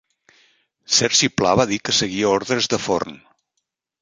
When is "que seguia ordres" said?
1.83-2.71